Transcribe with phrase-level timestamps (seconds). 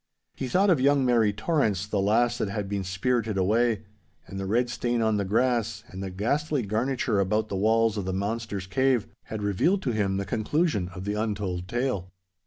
[0.33, 3.83] He thought of young Mary Torrance, the lass that had been spirited away.
[4.25, 8.05] And the red stain on the grass, and the ghastly garniture about the walls of
[8.05, 12.09] the monster's cave, had revealed to him the conclusion of the untold tale.